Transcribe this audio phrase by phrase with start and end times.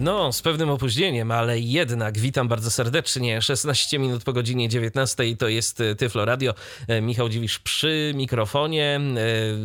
[0.00, 3.42] No, z pewnym opóźnieniem, ale jednak witam bardzo serdecznie.
[3.42, 6.54] 16 minut po godzinie 19 to jest e, Tyflo Radio.
[6.88, 9.00] E, Michał Dziwisz przy mikrofonie.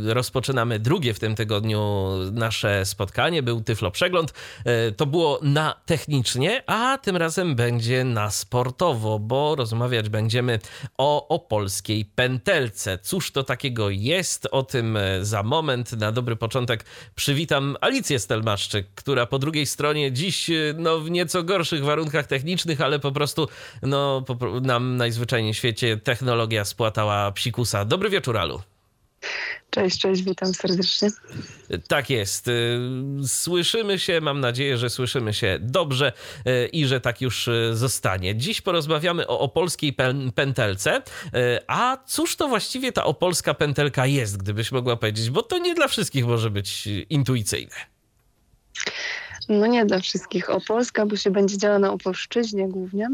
[0.09, 3.43] E, rozpoczynamy drugie w tym tygodniu nasze spotkanie.
[3.43, 4.33] Był Tyflo Przegląd.
[4.97, 10.59] To było na technicznie, a tym razem będzie na sportowo, bo rozmawiać będziemy
[10.97, 12.97] o opolskiej pętelce.
[12.97, 14.47] Cóż to takiego jest?
[14.51, 15.91] O tym za moment.
[15.91, 20.22] Na dobry początek przywitam Alicję Stelmaszczyk, która po drugiej stronie dziś
[20.77, 23.47] no, w nieco gorszych warunkach technicznych, ale po prostu
[23.81, 27.85] no, po, nam najzwyczajniej w świecie technologia spłatała psikusa.
[27.85, 28.61] Dobry wieczór, Alu.
[29.69, 31.09] Cześć, cześć, witam serdecznie.
[31.87, 32.47] Tak jest.
[32.47, 32.79] Y,
[33.27, 36.13] słyszymy się, mam nadzieję, że słyszymy się dobrze
[36.47, 38.35] y, i że tak już zostanie.
[38.35, 39.95] Dziś porozmawiamy o opolskiej
[40.35, 41.01] pętelce.
[41.67, 45.87] A cóż to właściwie ta opolska pętelka jest, gdybyś mogła powiedzieć, bo to nie dla
[45.87, 47.92] wszystkich może być intuicyjne.
[49.49, 50.49] No nie dla wszystkich.
[50.49, 53.09] Opolska, bo się będzie działa na Opolszczyźnie głównie.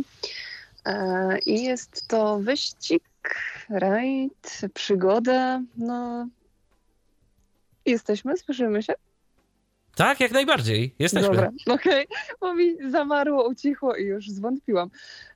[0.85, 3.03] E, I jest to wyścig,
[3.69, 5.61] rajd, przygoda.
[5.77, 6.27] No,
[7.85, 8.93] jesteśmy, słyszymy się?
[9.95, 10.95] Tak, jak najbardziej.
[10.99, 11.27] Jesteśmy.
[11.27, 12.17] Dobra, okej, okay.
[12.41, 14.89] bo mi zamarło, ucichło i już zwątpiłam.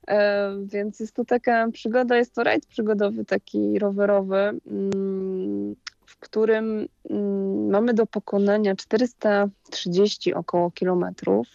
[0.07, 4.59] E, więc jest to taka przygoda, jest to rajd przygodowy, taki rowerowy.
[4.67, 5.75] Mm,
[6.15, 11.47] którym mm, mamy do pokonania 430 około kilometrów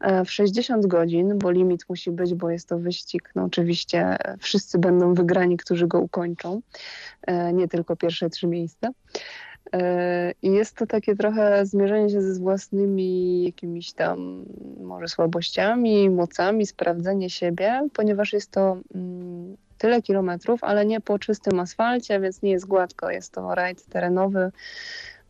[0.00, 3.30] e, w 60 godzin, bo limit musi być, bo jest to wyścig.
[3.34, 6.60] No oczywiście wszyscy będą wygrani, którzy go ukończą,
[7.26, 8.90] e, nie tylko pierwsze trzy miejsca.
[9.72, 14.44] E, I jest to takie trochę zmierzenie się ze własnymi jakimiś tam
[14.80, 21.60] może słabościami, mocami, sprawdzenie siebie, ponieważ jest to mm, tyle kilometrów, ale nie po czystym
[21.60, 23.10] asfalcie, więc nie jest gładko.
[23.10, 24.52] Jest to rajd terenowy,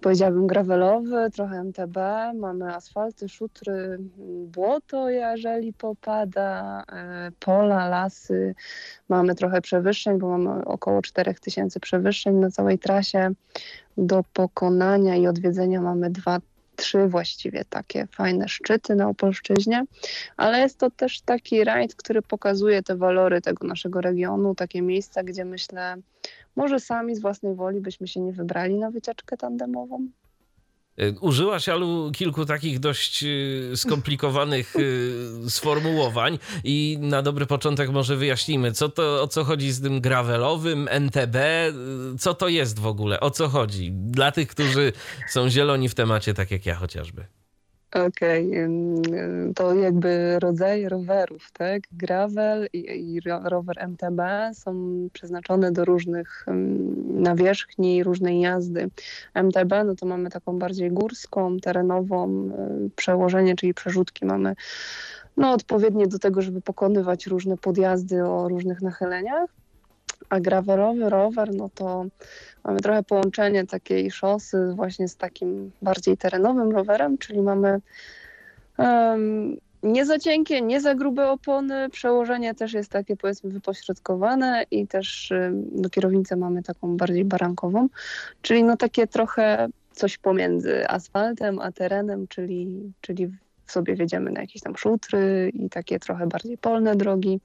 [0.01, 1.97] powiedziałabym gravelowy, trochę MTB.
[2.35, 3.99] Mamy asfalty, szutry,
[4.47, 8.55] błoto, jeżeli popada, e, pola, lasy.
[9.09, 13.31] Mamy trochę przewyższeń, bo mamy około 4000 przewyższeń na całej trasie.
[13.97, 16.39] Do pokonania i odwiedzenia mamy dwa
[16.79, 19.85] trzy właściwie takie fajne szczyty na Opolszczyźnie,
[20.37, 25.23] ale jest to też taki rajd, który pokazuje te walory tego naszego regionu, takie miejsca,
[25.23, 25.97] gdzie myślę,
[26.57, 30.09] może sami z własnej woli byśmy się nie wybrali na wycieczkę tandemową.
[31.03, 38.17] Y, użyłaś, Alu, kilku takich dość y, skomplikowanych y, sformułowań i na dobry początek może
[38.17, 41.37] wyjaśnijmy, co to, o co chodzi z tym gravelowym, NTB,
[42.19, 43.93] co to jest w ogóle, o co chodzi?
[43.93, 44.93] Dla tych, którzy
[45.29, 47.25] są zieloni w temacie, tak jak ja chociażby.
[47.93, 49.55] Okej, okay.
[49.55, 51.83] to jakby rodzaje rowerów, tak?
[51.93, 54.21] Gravel i, i, rower MTB
[54.55, 54.73] są
[55.13, 56.47] przeznaczone do różnych
[57.05, 58.91] nawierzchni, różnej jazdy.
[59.35, 62.51] MTB, no to mamy taką bardziej górską, terenową,
[62.97, 64.55] przełożenie, czyli przerzutki mamy
[65.37, 69.51] no, odpowiednie do tego, żeby pokonywać różne podjazdy o różnych nachyleniach.
[70.29, 72.07] A gravelowy rower, no to
[72.65, 77.81] mamy trochę połączenie takiej szosy właśnie z takim bardziej terenowym rowerem, czyli mamy
[78.79, 84.87] um, nie za cienkie, nie za grube opony, przełożenie też jest takie powiedzmy wypośrodkowane i
[84.87, 85.33] też
[85.73, 87.89] no, kierownicę mamy taką bardziej barankową,
[88.43, 93.29] czyli no takie trochę coś pomiędzy asfaltem a terenem, czyli, czyli
[93.67, 97.41] sobie wiedziemy na jakieś tam szutry i takie trochę bardziej polne drogi.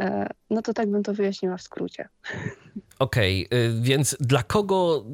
[0.00, 2.08] E, no to tak bym to wyjaśniła w skrócie.
[2.98, 5.04] Okej, okay, więc dla kogo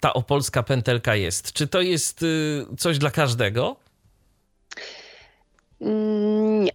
[0.00, 1.52] ta opolska pętelka jest?
[1.52, 3.76] Czy to jest y, coś dla każdego?
[5.80, 6.72] Mm, nie.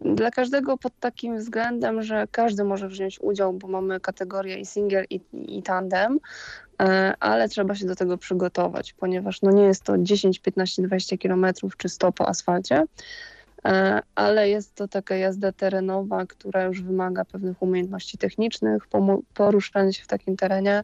[0.00, 5.04] Dla każdego pod takim względem, że każdy może wziąć udział, bo mamy kategorię i single
[5.10, 6.18] i, i tandem,
[6.82, 11.16] e, ale trzeba się do tego przygotować, ponieważ no nie jest to 10, 15, 20
[11.16, 12.84] kilometrów czy 100 po asfalcie,
[14.14, 18.82] ale jest to taka jazda terenowa, która już wymaga pewnych umiejętności technicznych,
[19.34, 20.82] poruszania się w takim terenie,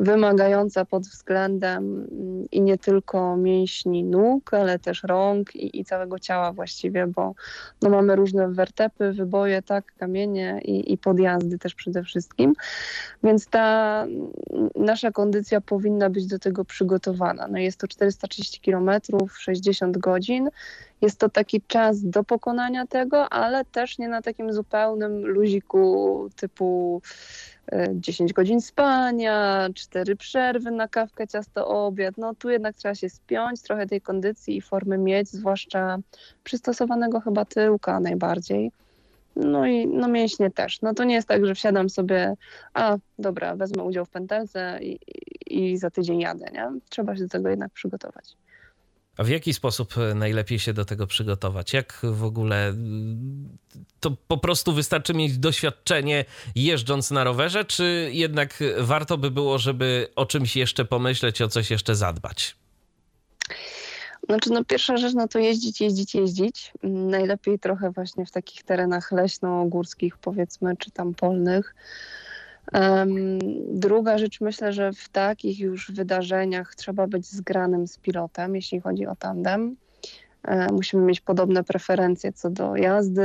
[0.00, 6.18] wymagająca pod względem mm, i nie tylko mięśni nóg, ale też rąk i, i całego
[6.18, 7.34] ciała właściwie, bo
[7.82, 12.52] no, mamy różne wertepy, wyboje, tak, kamienie i, i podjazdy też przede wszystkim,
[13.22, 14.30] więc ta mm,
[14.76, 17.48] nasza kondycja powinna być do tego przygotowana.
[17.48, 18.90] No jest to 430 km,
[19.38, 20.48] 60 godzin
[21.04, 27.02] jest to taki czas do pokonania tego, ale też nie na takim zupełnym luziku typu
[27.94, 32.18] 10 e, godzin spania, 4 przerwy na kawkę, ciasto, obiad.
[32.18, 35.98] No tu jednak trzeba się spiąć, trochę tej kondycji i formy mieć, zwłaszcza
[36.44, 38.72] przystosowanego chyba tyłka najbardziej.
[39.36, 40.82] No i no mięśnie też.
[40.82, 42.34] No to nie jest tak, że wsiadam sobie,
[42.74, 44.98] a dobra, wezmę udział w pętelce i,
[45.46, 46.70] i za tydzień jadę, nie?
[46.88, 48.36] Trzeba się do tego jednak przygotować.
[49.16, 51.72] A w jaki sposób e, najlepiej się do tego przygotować?
[51.72, 52.74] Jak w ogóle
[54.00, 56.24] to po prostu wystarczy mieć doświadczenie
[56.54, 61.70] jeżdżąc na rowerze, czy jednak warto by było, żeby o czymś jeszcze pomyśleć, o coś
[61.70, 62.56] jeszcze zadbać?
[64.28, 66.72] Znaczy, no pierwsza rzecz, no to jeździć, jeździć, jeździć.
[66.82, 71.74] Najlepiej trochę właśnie w takich terenach leśno-górskich, powiedzmy, czy tam polnych.
[73.68, 79.06] Druga rzecz, myślę, że w takich już wydarzeniach trzeba być zgranym z pilotem, jeśli chodzi
[79.06, 79.76] o tandem.
[80.44, 83.24] E, musimy mieć podobne preferencje co do jazdy,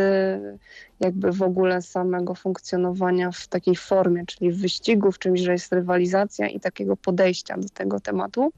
[1.00, 5.74] jakby w ogóle samego funkcjonowania w takiej formie, czyli w wyścigu, w czymś, że jest
[5.74, 8.52] rywalizacja i takiego podejścia do tego tematu.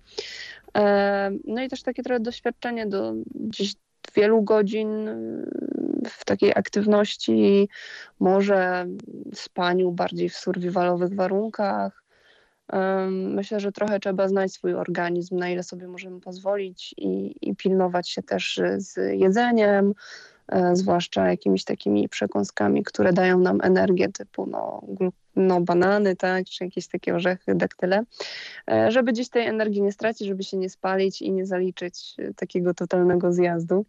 [0.78, 3.76] E, no i też takie trochę doświadczenie do gdzieś
[4.16, 5.10] wielu godzin
[6.10, 7.70] w takiej aktywności,
[8.20, 8.88] może
[9.34, 12.02] spaniu bardziej w survivalowych warunkach.
[13.10, 18.10] Myślę, że trochę trzeba znać swój organizm, na ile sobie możemy pozwolić i, i pilnować
[18.10, 19.94] się też z jedzeniem,
[20.48, 24.82] e, zwłaszcza jakimiś takimi przekąskami, które dają nam energię typu no,
[25.36, 28.04] no, banany, tak, czy jakieś takie orzechy, daktyle,
[28.72, 32.74] e, żeby gdzieś tej energii nie stracić, żeby się nie spalić i nie zaliczyć takiego
[32.74, 33.86] totalnego zjazdu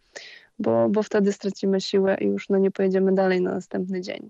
[0.62, 4.28] bo, bo wtedy stracimy siłę i już no, nie pojedziemy dalej na następny dzień.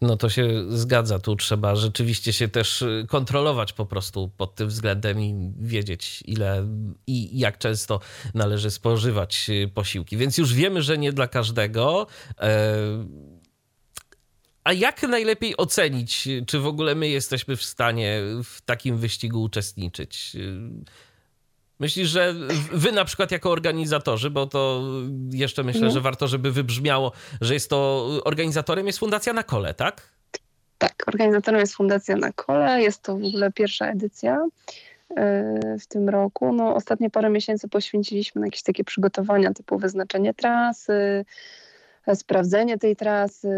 [0.00, 1.18] No to się zgadza.
[1.18, 6.66] Tu trzeba rzeczywiście się też kontrolować po prostu pod tym względem i wiedzieć, ile
[7.06, 8.00] i jak często
[8.34, 10.16] należy spożywać posiłki.
[10.16, 12.06] Więc już wiemy, że nie dla każdego.
[12.40, 12.76] E,
[14.64, 20.36] a jak najlepiej ocenić, czy w ogóle my jesteśmy w stanie w takim wyścigu uczestniczyć?
[21.80, 22.34] Myślisz, że
[22.72, 24.82] wy na przykład jako organizatorzy, bo to
[25.30, 25.92] jeszcze myślę, mhm.
[25.94, 30.02] że warto, żeby wybrzmiało, że jest to organizatorem jest Fundacja na Kole, tak?
[30.78, 32.82] Tak, organizatorem jest Fundacja na Kole.
[32.82, 34.46] Jest to w ogóle pierwsza edycja
[35.16, 36.52] e, w tym roku.
[36.52, 41.24] No, ostatnie parę miesięcy poświęciliśmy na jakieś takie przygotowania typu wyznaczenie trasy,
[42.14, 43.48] sprawdzenie tej trasy.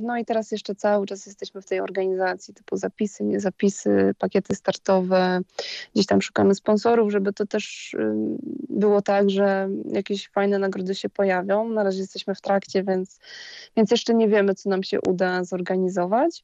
[0.00, 4.54] No i teraz jeszcze cały czas jesteśmy w tej organizacji typu zapisy, nie zapisy, pakiety
[4.54, 5.40] startowe.
[5.94, 7.96] Gdzieś tam szukamy sponsorów, żeby to też
[8.68, 11.68] było tak, że jakieś fajne nagrody się pojawią.
[11.68, 13.18] Na razie jesteśmy w trakcie, więc,
[13.76, 16.42] więc jeszcze nie wiemy, co nam się uda zorganizować.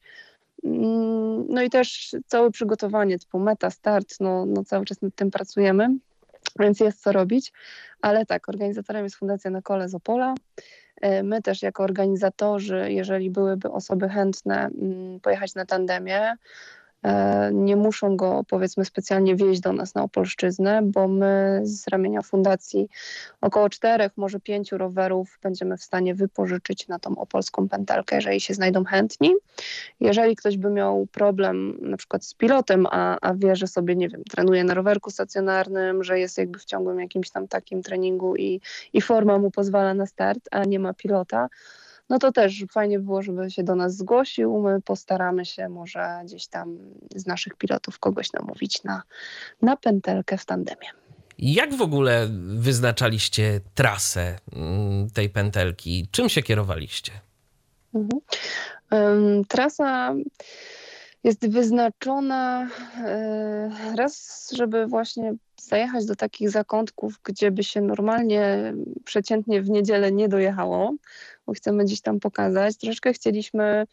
[0.63, 5.31] Mm, no i też całe przygotowanie typu meta, start, no, no cały czas nad tym
[5.31, 5.89] pracujemy,
[6.59, 7.53] więc jest co robić.
[8.01, 10.35] Ale tak, organizatorem jest Fundacja na Kole z Opola.
[11.03, 16.35] E, my też jako organizatorzy, jeżeli byłyby osoby chętne mm, pojechać na tandemie,
[17.51, 22.89] nie muszą go powiedzmy specjalnie wieźć do nas na Opolszczyznę, bo my z ramienia fundacji
[23.41, 28.53] około czterech, może pięciu rowerów będziemy w stanie wypożyczyć na tą opolską pętelkę, jeżeli się
[28.53, 29.33] znajdą chętni.
[29.99, 34.09] Jeżeli ktoś by miał problem na przykład z pilotem, a, a wie, że sobie, nie
[34.09, 38.61] wiem, trenuje na rowerku stacjonarnym, że jest jakby w ciągłym jakimś tam takim treningu i,
[38.93, 41.49] i forma mu pozwala na start, a nie ma pilota,
[42.09, 44.61] no to też fajnie było, żeby się do nas zgłosił.
[44.61, 46.77] My postaramy się może gdzieś tam
[47.15, 49.03] z naszych pilotów kogoś namówić na,
[49.61, 50.87] na pętelkę w tandemie.
[51.39, 52.27] Jak w ogóle
[52.57, 56.07] wyznaczaliście trasę mm, tej pętelki?
[56.11, 57.11] Czym się kierowaliście?
[57.93, 58.21] Mhm.
[58.91, 60.13] Um, trasa
[61.23, 68.73] jest wyznaczona e, raz, żeby właśnie zajechać do takich zakątków, gdzie by się normalnie,
[69.05, 70.93] przeciętnie w niedzielę nie dojechało,
[71.45, 72.77] bo chcemy gdzieś tam pokazać.
[72.77, 73.85] Troszeczkę chcieliśmy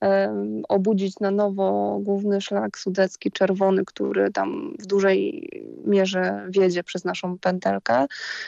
[0.00, 5.48] um, obudzić na nowo główny szlak sudecki czerwony, który tam w dużej
[5.84, 8.06] mierze wiedzie przez naszą pętelkę.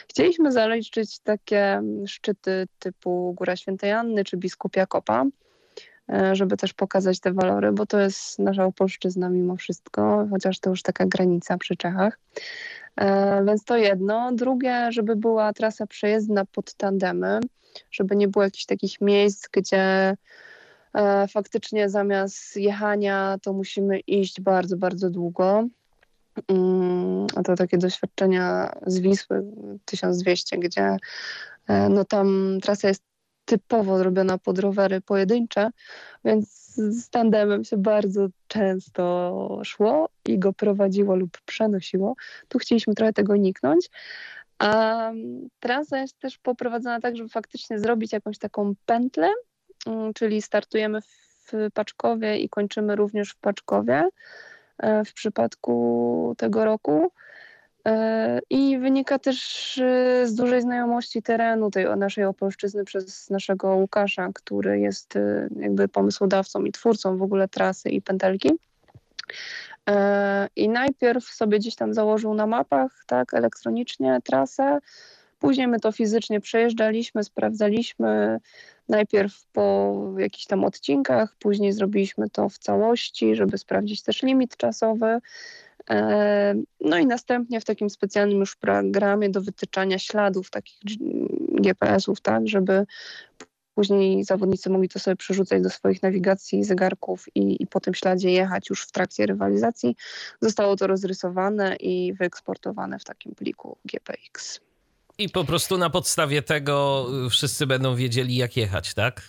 [0.09, 5.42] Chcieliśmy zaliczyć takie szczyty typu Góra Świętej Anny czy Biskupia Kopa e,
[6.33, 10.83] żeby też pokazać te walory, bo to jest nasza opolszczyzna mimo wszystko, chociaż to już
[10.83, 12.19] taka granica przy Czechach.
[12.97, 14.33] E, więc to jedno.
[14.33, 17.41] Drugie, żeby była trasa przejezdna pod tandemy,
[17.91, 20.17] żeby nie było jakichś takich miejsc, gdzie
[20.95, 25.67] e, faktycznie zamiast jechania to musimy iść bardzo, bardzo długo.
[26.49, 29.45] Mm, a to takie doświadczenia z Wisły
[29.85, 30.97] 1200, gdzie
[31.69, 33.12] e, no tam trasa jest
[33.45, 35.71] typowo zrobiona pod rowery pojedyncze,
[36.25, 42.15] więc z tandemem się bardzo często szło i go prowadziło lub przenosiło.
[42.49, 43.91] Tu chcieliśmy trochę tego niknąć.
[44.59, 45.11] A
[45.61, 49.29] trasa jest też poprowadzona tak, żeby faktycznie zrobić jakąś taką pętlę,
[49.87, 54.09] mm, czyli startujemy w Paczkowie i kończymy również w Paczkowie
[54.79, 57.13] e, w przypadku tego roku.
[58.51, 59.81] I wynika też
[60.25, 65.19] z dużej znajomości terenu tej naszej Opolszczyzny przez naszego Łukasza, który jest
[65.57, 68.51] jakby pomysłodawcą i twórcą w ogóle trasy i pętelki.
[70.57, 74.79] I najpierw sobie gdzieś tam założył na mapach, tak, elektronicznie trasę.
[75.39, 78.41] Później my to fizycznie przejeżdżaliśmy, sprawdzaliśmy
[78.89, 85.19] najpierw po jakichś tam odcinkach, później zrobiliśmy to w całości, żeby sprawdzić też limit czasowy.
[85.91, 90.79] E, no i następnie w takim specjalnym już programie do wytyczania śladów takich
[91.61, 92.87] GPS-ów, tak, żeby
[93.75, 98.31] Później zawodnicy mogli to sobie przerzucać do swoich nawigacji, zegarków i, i po tym śladzie
[98.31, 99.97] jechać już w trakcie rywalizacji.
[100.41, 104.61] Zostało to rozrysowane i wyeksportowane w takim pliku GPX.
[105.19, 109.23] I po prostu na podstawie tego wszyscy będą wiedzieli, jak jechać, tak?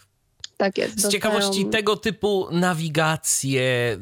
[0.63, 1.01] Tak jest.
[1.01, 3.97] Z ciekawości tego typu nawigacje,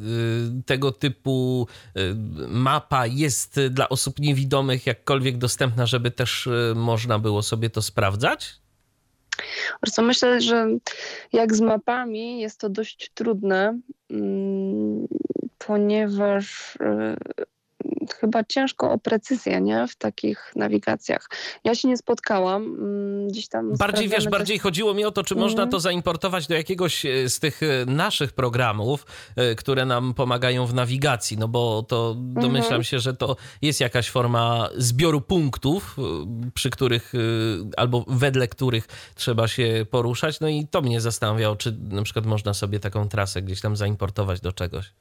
[0.60, 2.16] y, tego typu y,
[2.48, 8.56] mapa jest dla osób niewidomych jakkolwiek dostępna, żeby też y, można było sobie to sprawdzać?
[9.92, 10.68] Co myślę, że
[11.34, 15.08] jak z mapami jest to dość trudne, mm,
[15.58, 16.78] ponieważ
[18.20, 19.88] chyba ciężko o precyzję, nie?
[19.88, 21.30] W takich nawigacjach.
[21.64, 22.64] Ja się nie spotkałam.
[22.64, 23.78] Mm, gdzieś tam.
[23.78, 24.32] Bardziej wiesz, też...
[24.32, 25.44] bardziej chodziło mi o to, czy mm.
[25.44, 30.66] można to zaimportować do jakiegoś e, z tych e, naszych programów, e, które nam pomagają
[30.66, 32.90] w nawigacji, no bo to domyślam mm -hmm.
[32.90, 35.96] się, że to jest jakaś forma zbioru punktów,
[36.54, 37.14] przy których
[37.78, 40.40] albo wedle których trzeba się poruszać.
[40.40, 44.42] No i to mnie zastanawiało, czy na przykład można sobie taką trasę gdzieś tam zaimportować
[44.42, 44.92] do czegoś.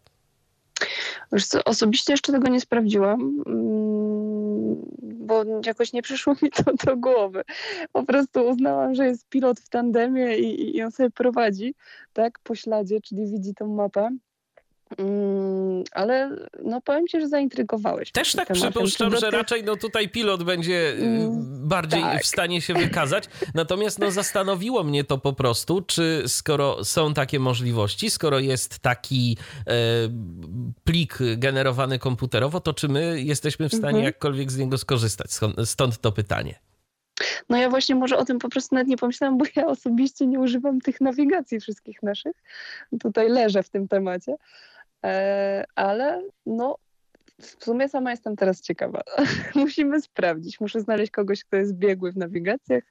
[1.39, 7.43] Co, osobiście jeszcze tego nie sprawdziłam, mm, bo jakoś nie przyszło mi to do głowy.
[7.93, 11.75] Po prostu uznałam, że jest pilot w tandemie i, i on sobie prowadzi,
[12.13, 14.11] tak, po śladzie, czyli widzi tą mapę.
[14.99, 16.31] Mm, ale
[16.65, 18.13] no powiem ci, że zaintrygowałeś.
[18.13, 18.73] Też tak tematem.
[18.73, 22.23] przypuszczam, że raczej no tutaj pilot będzie y, mm, bardziej tak.
[22.23, 23.25] w stanie się wykazać.
[23.55, 29.37] Natomiast no zastanowiło mnie to po prostu, czy skoro są takie możliwości, skoro jest taki
[29.67, 29.73] e,
[30.85, 34.05] plik generowany komputerowo, to czy my jesteśmy w stanie mhm.
[34.05, 35.31] jakkolwiek z niego skorzystać?
[35.65, 36.55] Stąd to pytanie.
[37.49, 40.41] No ja właśnie może o tym po prostu nawet nie pomyślałam, bo ja osobiście nie
[40.41, 42.37] używam tych nawigacji wszystkich naszych.
[43.01, 44.37] Tutaj leżę w tym temacie.
[45.03, 46.79] E, ale no
[47.41, 49.03] w sumie sama jestem teraz ciekawa.
[49.55, 50.61] Musimy sprawdzić.
[50.61, 52.85] Muszę znaleźć kogoś, kto jest biegły w nawigacjach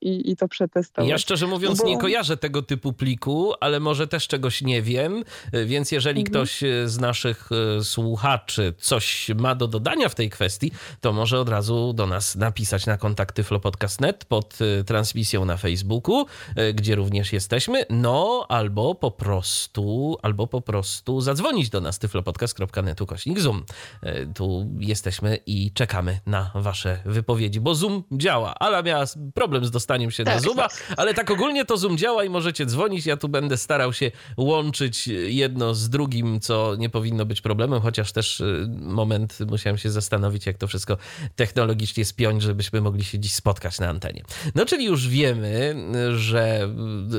[0.00, 1.10] i, i to przetestować.
[1.10, 1.86] Ja szczerze mówiąc bo...
[1.86, 5.24] nie kojarzę tego typu pliku, ale może też czegoś nie wiem,
[5.66, 6.32] więc jeżeli mhm.
[6.32, 11.48] ktoś z naszych e, słuchaczy coś ma do dodania w tej kwestii, to może od
[11.48, 16.26] razu do nas napisać na kontakty flopodcast.net pod e, transmisją na Facebooku,
[16.56, 23.00] e, gdzie również jesteśmy, no albo po prostu, albo po prostu zadzwonić do nas tyflopodcast.net
[23.00, 23.64] ukośnik Zoom.
[24.02, 28.54] E, tu jesteśmy i czekamy na wasze wypowiedzi, bo Zoom działa.
[28.54, 29.04] Ala miała
[29.34, 30.94] problem z dostaniem się tak, na Zooma, tak.
[30.96, 33.06] ale tak ogólnie to Zoom działa i możecie dzwonić.
[33.06, 38.12] Ja tu będę starał się łączyć jedno z drugim, co nie powinno być problemem, chociaż
[38.12, 38.44] też e,
[38.80, 40.96] moment musiałem się zastanowić, jak to wszystko
[41.36, 44.22] technologicznie spiąć, żebyśmy mogli się dziś spotkać na antenie.
[44.54, 45.74] No czyli już wiemy,
[46.16, 46.74] że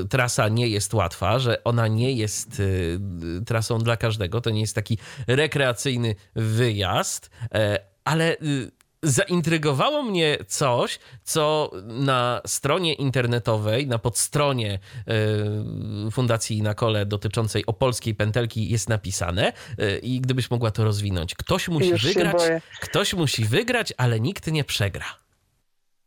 [0.09, 2.61] trasa nie jest łatwa, że ona nie jest
[3.39, 4.41] e, trasą dla każdego.
[4.41, 4.97] To nie jest taki
[5.27, 6.60] rekreacyjny wyjazd,
[7.53, 8.71] e, ale y,
[9.03, 18.15] zaintrygowało mnie coś, co na stronie internetowej, na podstronie e, Fundacji na kole dotyczącej opolskiej
[18.15, 21.35] pętelki jest napisane e, i gdybyś mogła to rozwinąć.
[21.35, 22.41] Ktoś musi Już wygrać,
[22.81, 25.05] ktoś musi wygrać, ale nikt nie przegra.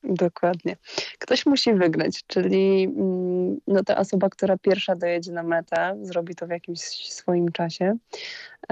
[0.04, 0.76] Dokładnie.
[1.18, 6.46] Ktoś musi wygrać, czyli mm, no, ta osoba, która pierwsza dojedzie na metę, zrobi to
[6.46, 6.80] w jakimś
[7.12, 7.96] swoim czasie,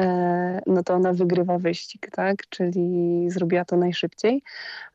[0.01, 2.49] e, no to ona wygrywa wyścig, tak?
[2.49, 4.43] Czyli zrobiła to najszybciej,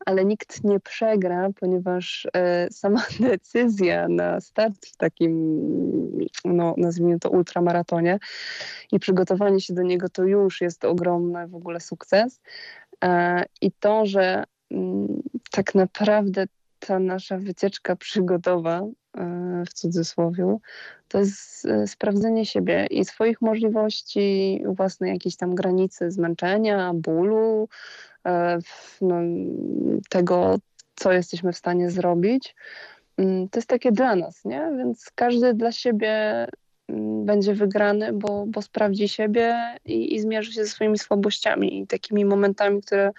[0.05, 5.59] ale nikt nie przegra, ponieważ e, sama decyzja na start w takim,
[6.45, 8.19] no nazwijmy to ultramaratonie
[8.91, 12.41] i przygotowanie się do niego to już jest ogromny w ogóle sukces.
[13.03, 14.43] E, I to, że
[15.51, 16.45] tak naprawdę
[16.79, 18.81] ta nasza wycieczka przygodowa,
[19.17, 20.57] e, w cudzysłowie,
[21.07, 27.69] to jest e, sprawdzenie siebie i swoich możliwości, własnej jakiejś tam granicy zmęczenia, bólu,
[28.25, 28.59] e,
[29.01, 29.15] no,
[30.09, 30.55] tego,
[30.95, 32.55] co jesteśmy w stanie zrobić.
[33.17, 34.71] Mm, to jest takie dla nas, nie?
[34.77, 36.47] Więc każdy dla siebie
[37.25, 42.25] będzie wygrany, bo, bo sprawdzi siebie i, i zmierzy się ze swoimi słabościami i takimi
[42.25, 43.11] momentami, które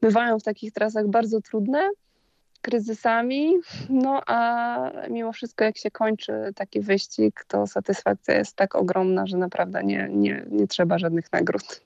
[0.00, 1.90] bywają w takich trasach bardzo trudne,
[2.62, 3.54] kryzysami,
[3.88, 9.36] no a mimo wszystko jak się kończy taki wyścig, to satysfakcja jest tak ogromna, że
[9.36, 11.80] naprawdę nie, nie, nie trzeba żadnych nagród.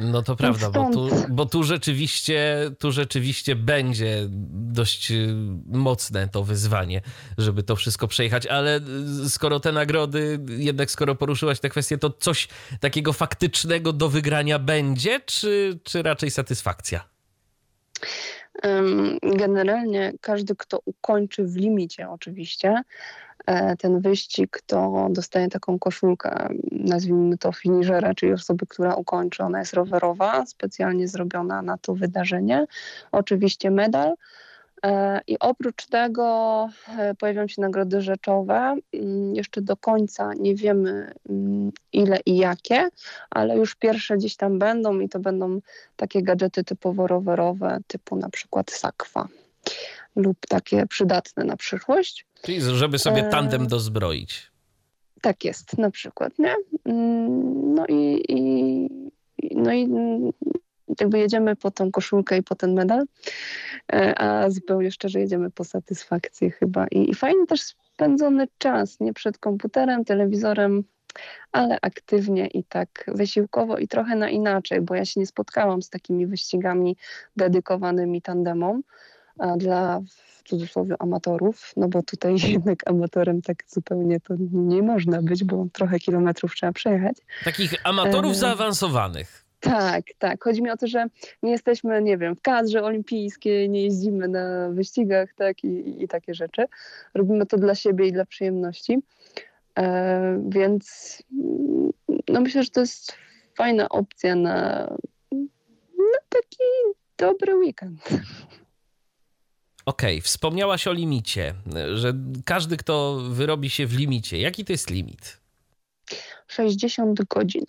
[0.00, 5.34] No to prawda, bo tu, bo tu rzeczywiście, tu rzeczywiście będzie dość y,
[5.66, 7.00] mocne to wyzwanie,
[7.38, 8.80] żeby to wszystko przejechać, ale
[9.26, 12.48] y, skoro te nagrody, jednak skoro poruszyłaś tę kwestię, to coś
[12.80, 17.04] takiego faktycznego do wygrania będzie, czy, czy raczej satysfakcja?
[19.22, 22.82] Generalnie każdy, kto ukończy w limicie oczywiście,
[23.46, 29.42] E, ten wyścig, to dostaje taką koszulkę, nazwijmy to finiżera, czyli osoby, która ukończy.
[29.42, 32.66] Ona jest rowerowa, specjalnie zrobiona na to wydarzenie.
[33.12, 34.14] Oczywiście medal.
[34.84, 38.76] E, I oprócz tego e, pojawią się nagrody rzeczowe.
[38.92, 42.88] Mm, jeszcze do końca nie wiemy mm, ile i jakie,
[43.30, 45.60] ale już pierwsze gdzieś tam będą i to będą
[45.96, 49.28] takie gadżety typowo rowerowe, typu na przykład sakwa
[50.16, 52.26] lub takie przydatne na przyszłość.
[52.42, 54.50] Czyli żeby sobie e, tandem dozbroić.
[55.20, 56.54] Tak jest, na przykład, nie?
[56.84, 58.88] Mm, no i, i,
[59.54, 59.88] no i
[61.00, 63.04] jakby jedziemy po tą koszulkę i po ten medal,
[63.92, 66.86] e, a zupełnie szczerze jedziemy po satysfakcję chyba.
[66.86, 67.60] I, i fajnie też
[67.94, 70.84] spędzony czas, nie przed komputerem, telewizorem,
[71.52, 75.90] ale aktywnie i tak wysiłkowo i trochę na inaczej, bo ja się nie spotkałam z
[75.90, 76.96] takimi wyścigami
[77.36, 78.82] dedykowanymi tandemom
[79.56, 85.44] dla w cudzysłowie amatorów, no bo tutaj jednak amatorem tak zupełnie to nie można być,
[85.44, 87.16] bo trochę kilometrów trzeba przejechać.
[87.44, 88.34] Takich amatorów e...
[88.34, 89.43] zaawansowanych.
[89.64, 90.44] Tak, tak.
[90.44, 91.06] Chodzi mi o to, że
[91.42, 96.34] nie jesteśmy, nie wiem, w kadrze olimpijskiej, nie jeździmy na wyścigach, tak, i, i takie
[96.34, 96.64] rzeczy.
[97.14, 98.98] Robimy to dla siebie i dla przyjemności.
[99.78, 101.22] E, więc
[102.28, 103.16] no myślę, że to jest
[103.56, 104.88] fajna opcja na,
[105.98, 106.64] na taki
[107.18, 108.00] dobry weekend.
[109.86, 111.54] Okej, okay, wspomniałaś o limicie,
[111.94, 114.38] że każdy, kto wyrobi się w limicie.
[114.38, 115.40] Jaki to jest limit?
[116.46, 117.64] 60 godzin.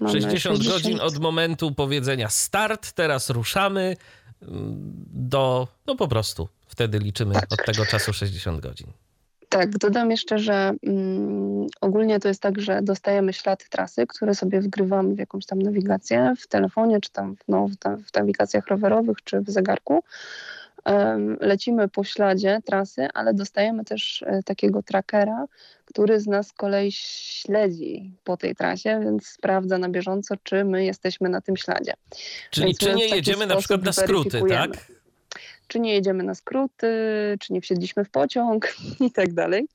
[0.00, 3.96] Mamy 60, 60 godzin od momentu powiedzenia start, teraz ruszamy
[5.12, 7.52] do, no po prostu, wtedy liczymy tak.
[7.52, 8.86] od tego czasu 60 godzin.
[9.48, 14.60] Tak, dodam jeszcze, że mm, ogólnie to jest tak, że dostajemy ślad trasy, które sobie
[14.60, 19.40] wgrywamy w jakąś tam nawigację w telefonie, czy tam no, w, w nawigacjach rowerowych, czy
[19.40, 20.02] w zegarku
[21.40, 25.46] lecimy po śladzie trasy, ale dostajemy też e, takiego trackera,
[25.84, 30.84] który z nas z kolei śledzi po tej trasie, więc sprawdza na bieżąco, czy my
[30.84, 31.94] jesteśmy na tym śladzie.
[32.50, 34.70] Czyli więc czy nie jedziemy na przykład na skróty, tak?
[35.66, 36.86] Czy nie jedziemy na skróty,
[37.40, 38.74] czy nie wsiedliśmy w pociąg
[39.06, 39.68] i tak dalej.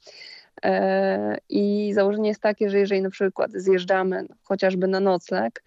[0.64, 5.64] E, I założenie jest takie, że jeżeli na przykład zjeżdżamy chociażby na nocleg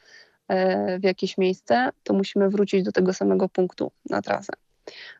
[0.48, 4.52] e, w jakieś miejsce, to musimy wrócić do tego samego punktu na trasę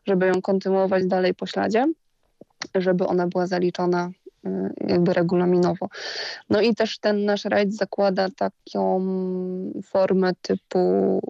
[0.05, 1.85] żeby ją kontynuować dalej po śladzie,
[2.75, 4.11] żeby ona była zaliczona
[4.47, 4.49] y,
[4.87, 5.87] jakby regulaminowo.
[6.49, 9.05] No i też ten nasz rajd zakłada taką
[9.83, 10.79] formę typu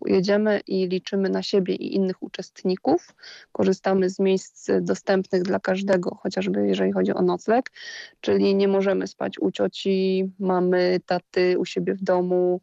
[0.05, 3.15] jedziemy i liczymy na siebie i innych uczestników,
[3.51, 7.71] korzystamy z miejsc dostępnych dla każdego, chociażby jeżeli chodzi o nocleg,
[8.21, 12.61] czyli nie możemy spać u cioci, mamy, taty, u siebie w domu,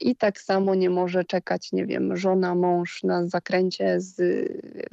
[0.00, 4.20] I tak samo nie może czekać, nie wiem, żona, mąż na zakręcie z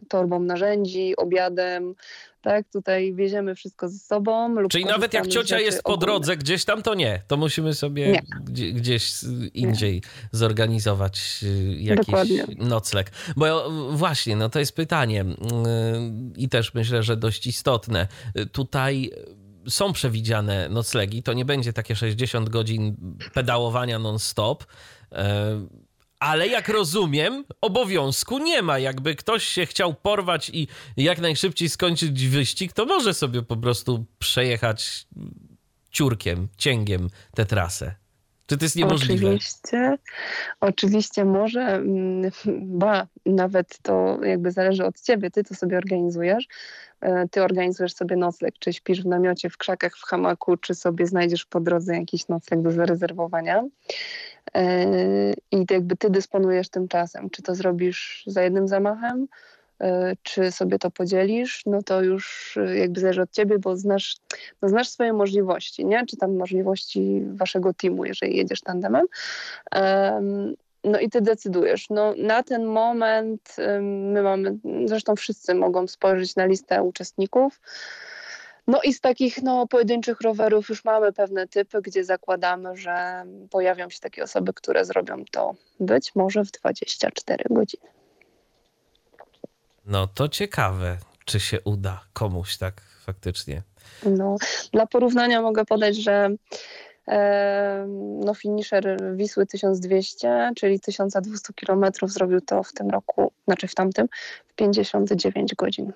[0.08, 1.96] torbą narzędzi, obiadem.
[2.42, 4.56] Tak, tutaj wieziemy wszystko ze sobą.
[4.68, 6.06] Czyli nawet jak ciocia jest po ogólne.
[6.06, 7.22] drodze gdzieś tam, to nie.
[7.28, 9.12] To musimy sobie gdzieś
[9.54, 10.02] indziej nie.
[10.32, 12.46] zorganizować y, jakiś Dokładnie.
[12.58, 13.12] nocleg.
[13.36, 15.26] Bo właśnie, no to jest pytanie y,
[16.38, 18.08] i też myślę, że dość istotne.
[18.52, 19.12] Tutaj
[19.70, 21.24] są przewidziane noclegi.
[21.24, 22.96] To nie będzie takie 60 godzin
[23.34, 24.66] pedałowania non-stop.
[25.12, 25.68] E,
[26.20, 28.80] ale jak rozumiem, obowiązku nie ma.
[28.80, 34.06] Jakby ktoś się chciał porwać i jak najszybciej skończyć wyścig, to może sobie po prostu
[34.20, 35.08] przejechać
[35.92, 37.96] ciurkiem, cięgiem tę trasę.
[38.46, 39.28] Czy to jest niemożliwe?
[39.28, 39.98] Oczywiście,
[40.60, 42.32] oczywiście może, mm,
[42.62, 46.48] ba, nawet to jakby zależy od ciebie, ty to sobie organizujesz.
[47.02, 51.08] E, ty organizujesz sobie nocleg, czy śpisz w namiocie, w krzakach, w hamaku, czy sobie
[51.08, 53.64] znajdziesz po drodze jakiś nocleg do zarezerwowania.
[54.56, 57.30] E, I jakby ty dysponujesz tym czasem.
[57.30, 59.28] Czy to zrobisz za jednym zamachem,
[60.24, 64.16] czy sobie to podzielisz, no to już jakby zależy od ciebie, bo znasz,
[64.62, 66.06] no znasz swoje możliwości, nie?
[66.06, 69.06] Czy tam możliwości waszego teamu, jeżeli jedziesz tandemem.
[70.84, 71.90] No i ty decydujesz.
[71.90, 77.62] No, na ten moment my mamy, zresztą wszyscy mogą spojrzeć na listę uczestników.
[78.68, 83.90] No i z takich no, pojedynczych rowerów już mamy pewne typy, gdzie zakładamy, że pojawią
[83.90, 87.88] się takie osoby, które zrobią to być może w 24 godziny.
[89.86, 93.62] No to ciekawe, czy się uda komuś tak faktycznie.
[94.06, 94.36] No,
[94.72, 96.30] dla porównania mogę podać, że
[98.26, 104.08] No, finisher Wisły 1200, czyli 1200 km zrobił to w tym roku, znaczy w tamtym,
[104.48, 105.94] w 59 godzin.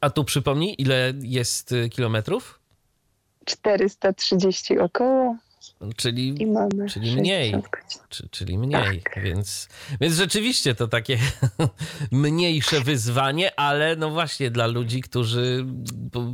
[0.00, 2.60] A tu przypomnij, ile jest y, kilometrów?
[3.44, 5.36] 430 około.
[5.96, 6.34] Czyli,
[6.88, 7.54] czyli mniej.
[8.08, 9.22] Czy, czyli mniej, tak.
[9.22, 9.68] więc,
[10.00, 11.18] więc rzeczywiście to takie
[12.12, 15.66] mniejsze wyzwanie, ale no właśnie dla ludzi, którzy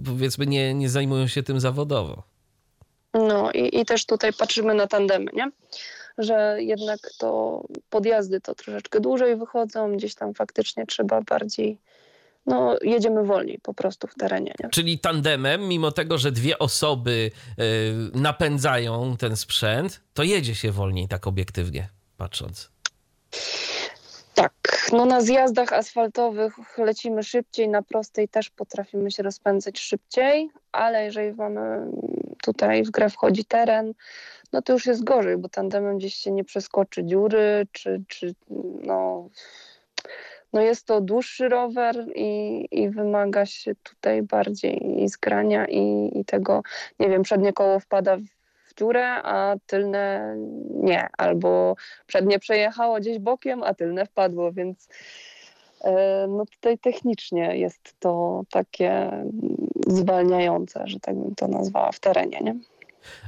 [0.05, 2.23] powiedzmy nie, nie zajmują się tym zawodowo.
[3.15, 5.51] No i, i też tutaj patrzymy na tandemy, nie?
[6.19, 11.79] że jednak to podjazdy to troszeczkę dłużej wychodzą, gdzieś tam faktycznie trzeba bardziej
[12.47, 14.55] no, jedziemy wolniej po prostu w terenie.
[14.63, 14.71] Nie?
[14.71, 21.09] Czyli tandemem, mimo tego, że dwie osoby y, napędzają ten sprzęt, to jedzie się wolniej,
[21.09, 22.71] tak obiektywnie patrząc.
[24.35, 31.05] Tak, no na zjazdach asfaltowych lecimy szybciej, na prostej też potrafimy się rozpędzać szybciej, ale
[31.05, 31.91] jeżeli mamy
[32.43, 33.93] tutaj w grę wchodzi teren,
[34.53, 38.35] no to już jest gorzej, bo tandemem gdzieś się nie przeskoczy dziury, czy, czy
[38.83, 39.29] no
[40.57, 46.25] no jest to dłuższy rower i, i wymaga się tutaj bardziej i zgrania i, i
[46.25, 46.63] tego,
[46.99, 50.37] nie wiem, przednie koło wpada w dziurę, a tylne
[50.71, 54.89] nie, albo przednie przejechało gdzieś bokiem, a tylne wpadło, więc
[55.85, 59.11] e, no tutaj technicznie jest to takie
[59.87, 62.55] zwalniające, że tak bym to nazwała w terenie, nie?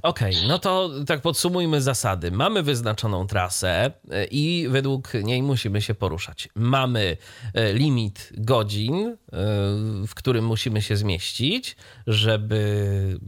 [0.02, 2.30] Okej, okay, no to tak podsumujmy zasady.
[2.30, 6.48] Mamy wyznaczoną trasę e, i według niej musimy się poruszać.
[6.54, 7.16] Mamy
[7.54, 9.16] e, limit godzin, e,
[10.06, 13.18] w którym musimy się zmieścić, żeby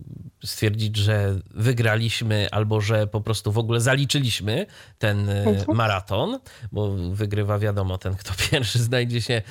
[0.45, 4.67] stwierdzić, że wygraliśmy albo że po prostu w ogóle zaliczyliśmy
[4.99, 5.77] ten mhm.
[5.77, 6.39] maraton,
[6.73, 9.43] bo wygrywa wiadomo ten, kto pierwszy znajdzie się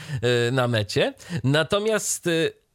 [0.52, 1.14] na mecie.
[1.44, 2.30] Natomiast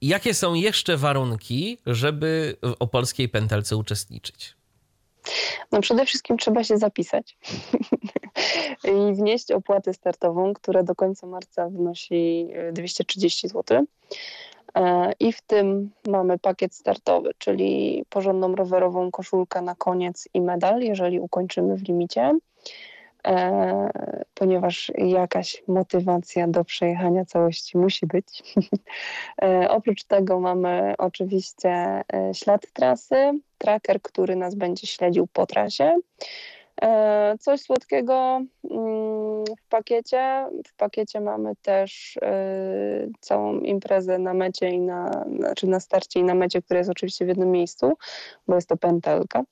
[0.07, 4.57] Jakie są jeszcze warunki, żeby w opolskiej pętelce uczestniczyć?
[5.73, 7.37] No przede wszystkim trzeba się zapisać
[9.11, 13.87] i wnieść opłatę startową, która do końca marca wynosi 230 zł.
[14.75, 20.81] E, I w tym mamy pakiet startowy, czyli porządną rowerową koszulkę na koniec i medal,
[20.81, 22.39] jeżeli ukończymy w limicie.
[23.27, 23.91] E,
[24.35, 28.27] ponieważ jakaś motywacja do przejechania całości musi być.
[29.43, 35.97] E, oprócz tego mamy oczywiście e, ślad trasy, tracker, który nas będzie śledził po trasie.
[37.41, 40.47] Coś słodkiego mm, w pakiecie.
[40.67, 42.19] W pakiecie mamy też
[43.21, 47.25] całą imprezę na mecie i na, znaczy na starcie i na mecie, która jest oczywiście
[47.25, 47.93] w jednym miejscu,
[48.49, 49.43] bo jest to pętelka.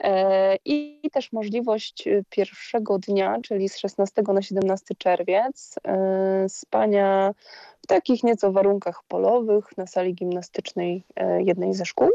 [0.00, 7.34] E, I też możliwość y, pierwszego dnia, czyli z 16 na 17 czerwiec, e, spania
[7.82, 12.10] w takich nieco warunkach polowych na sali gimnastycznej e, jednej ze szkół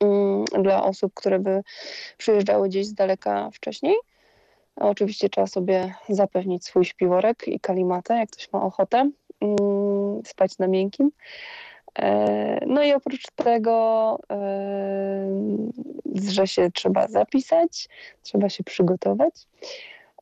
[0.00, 1.62] mm, dla osób, które by
[2.18, 3.96] przyjeżdżały gdzieś z daleka wcześniej.
[4.76, 10.66] Oczywiście trzeba sobie zapewnić swój śpiworek i kalimatę, jak ktoś ma ochotę mm, spać na
[10.66, 11.10] miękkim.
[11.98, 15.28] E, no i oprócz tego, e,
[16.14, 17.88] że się trzeba zapisać,
[18.22, 19.34] trzeba się przygotować.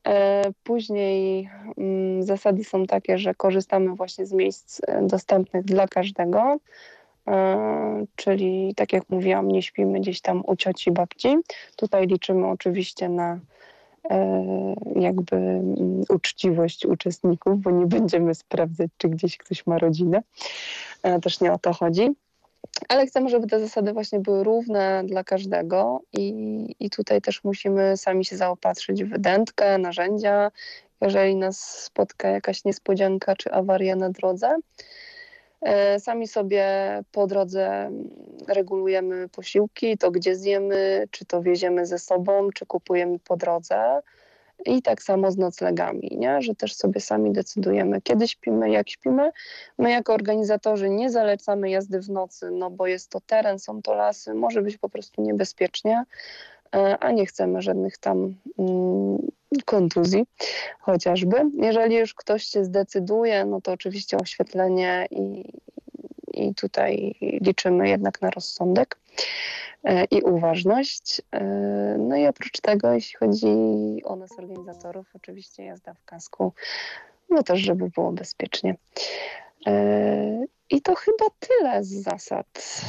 [0.07, 6.57] E, później mm, zasady są takie, że korzystamy właśnie z miejsc dostępnych dla każdego,
[8.17, 11.37] czyli tak jak mówiłam, nie śpimy gdzieś tam u cioci, babci.
[11.77, 13.39] Tutaj liczymy oczywiście na
[14.97, 20.23] jakby mm, uczciwość uczestników, bo nie będziemy sprawdzać, czy gdzieś ktoś ma rodzinę.
[21.03, 22.11] E, też nie o to chodzi.
[22.89, 27.97] Ale chcemy, żeby te zasady właśnie były równe dla każdego i, i tutaj też musimy
[27.97, 30.51] sami się zaopatrzyć w dętkę, narzędzia,
[31.01, 34.57] jeżeli nas spotka jakaś niespodzianka czy awaria na drodze.
[35.61, 36.66] E, sami sobie
[37.12, 37.90] po drodze
[38.49, 44.01] regulujemy posiłki, to gdzie zjemy, czy to wieziemy ze sobą, czy kupujemy po drodze.
[44.66, 46.42] I tak samo z noclegami, nie?
[46.42, 49.31] że też sobie sami decydujemy, kiedy śpimy, jak śpimy.
[49.79, 53.94] My jako organizatorzy nie zalecamy jazdy w nocy, no bo jest to teren, są to
[53.94, 56.05] lasy, może być po prostu niebezpiecznie,
[57.01, 59.19] a nie chcemy żadnych tam mm,
[59.65, 60.27] kontuzji
[60.81, 61.37] chociażby.
[61.55, 65.53] Jeżeli już ktoś się zdecyduje, no to oczywiście oświetlenie i,
[66.35, 68.99] i tutaj liczymy jednak na rozsądek.
[69.85, 71.23] E, i uważność.
[71.33, 71.45] E,
[71.99, 73.47] no i oprócz tego, jeśli chodzi
[74.05, 76.53] o nas organizatorów, oczywiście jazda w kasku,
[77.31, 78.77] no też, żeby było bezpiecznie.
[79.67, 82.81] E, I to chyba tyle z zasad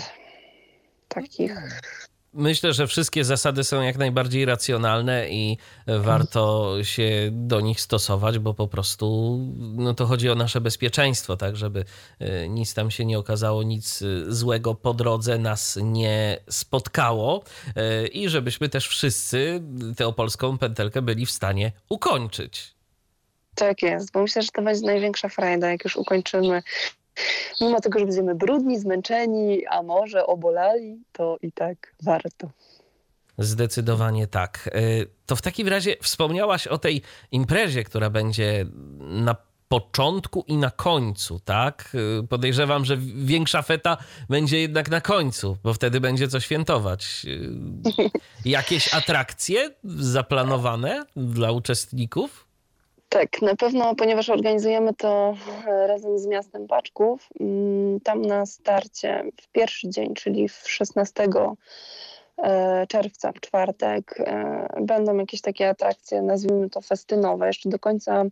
[1.07, 1.81] takich.
[2.33, 8.53] Myślę, że wszystkie zasady są jak najbardziej racjonalne i warto się do nich stosować, bo
[8.53, 11.85] po prostu no to chodzi o nasze bezpieczeństwo, tak, żeby
[12.19, 17.43] e, nic tam się nie okazało, nic e, złego po drodze nas nie spotkało
[17.75, 19.61] e, i żebyśmy też wszyscy
[19.97, 22.75] tę opolską pętelkę byli w stanie ukończyć.
[23.55, 26.63] Tak jest, bo myślę, że to będzie największa frajda, jak już ukończymy
[27.61, 32.49] mimo tego, że będziemy brudni, zmęczeni, a może obolali, to i tak warto.
[33.37, 34.69] Zdecydowanie tak.
[34.73, 34.81] E,
[35.25, 37.01] to w takim razie wspomniałaś o tej
[37.31, 38.65] imprezie, która będzie
[38.99, 39.35] na
[39.69, 41.91] początku i na końcu, tak?
[42.19, 43.97] E, podejrzewam, że większa feta
[44.29, 47.25] będzie jednak na końcu, bo wtedy będzie co świętować.
[48.45, 52.48] E, jakieś atrakcje zaplanowane dla uczestników?
[53.09, 55.35] Tak, na pewno, ponieważ organizujemy to
[55.67, 61.27] e, razem z miastem Paczków, mm, tam na starcie w pierwszy dzień, czyli w 16
[62.37, 67.47] e, czerwca, w czwartek, e, będą jakieś takie atrakcje, nazwijmy to festynowe.
[67.47, 68.25] Jeszcze do końca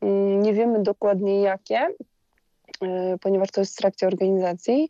[0.00, 1.86] mm, nie wiemy dokładnie jakie,
[3.20, 4.88] ponieważ to jest w trakcie organizacji,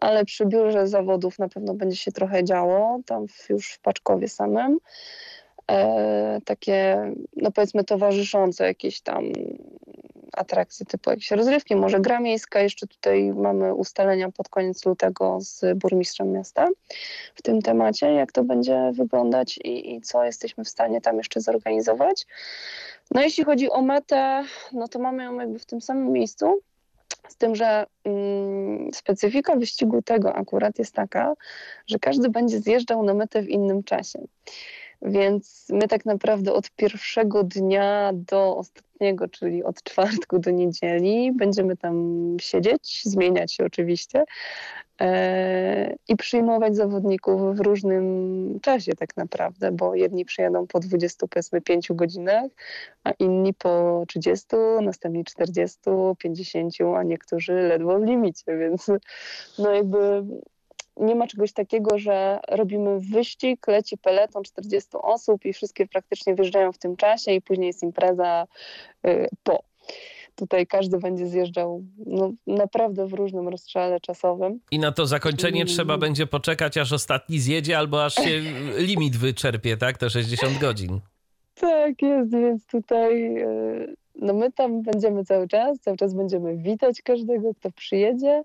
[0.00, 4.78] ale przy biurze zawodów na pewno będzie się trochę działo, tam już w Paczkowie samym
[6.44, 9.24] takie, no powiedzmy, towarzyszące jakieś tam
[10.32, 12.60] atrakcje typu jakieś rozrywki, może gra miejska.
[12.60, 16.68] Jeszcze tutaj mamy ustalenia pod koniec lutego z burmistrzem miasta
[17.34, 21.40] w tym temacie, jak to będzie wyglądać i, i co jesteśmy w stanie tam jeszcze
[21.40, 22.26] zorganizować.
[23.10, 26.60] No jeśli chodzi o metę, no to mamy ją jakby w tym samym miejscu,
[27.28, 31.34] z tym, że mm, specyfika wyścigu tego akurat jest taka,
[31.86, 34.18] że każdy będzie zjeżdżał na metę w innym czasie.
[35.02, 41.76] Więc my tak naprawdę od pierwszego dnia do ostatniego, czyli od czwartku do niedzieli, będziemy
[41.76, 44.24] tam siedzieć, zmieniać się oczywiście
[45.00, 51.60] e, i przyjmować zawodników w różnym czasie tak naprawdę, bo jedni przyjadą po 20, powiedzmy
[51.60, 52.50] 5 godzinach,
[53.04, 54.46] a inni po 30,
[54.82, 55.78] następni 40,
[56.18, 58.86] 50, a niektórzy ledwo w limicie, więc
[59.58, 60.24] no jakby
[61.00, 66.72] nie ma czegoś takiego, że robimy wyścig, leci peleton 40 osób i wszystkie praktycznie wjeżdżają
[66.72, 68.46] w tym czasie i później jest impreza
[69.06, 69.62] y, po.
[70.34, 74.60] Tutaj każdy będzie zjeżdżał no, naprawdę w różnym rozstrzale czasowym.
[74.70, 78.40] I na to zakończenie trzeba będzie poczekać, aż ostatni zjedzie, albo aż się
[78.88, 79.98] limit wyczerpie, tak?
[79.98, 81.00] Te 60 godzin.
[81.54, 87.02] Tak jest, więc tutaj y, no my tam będziemy cały czas, cały czas będziemy witać
[87.02, 88.42] każdego, kto przyjedzie.